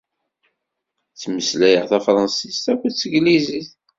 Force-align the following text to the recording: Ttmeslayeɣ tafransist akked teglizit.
Ttmeslayeɣ 1.11 1.85
tafransist 1.89 2.65
akked 2.71 2.93
teglizit. 2.95 3.69